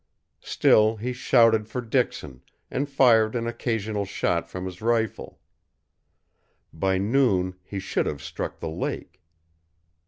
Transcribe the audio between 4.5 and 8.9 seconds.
his rifle. By noon he should have struck the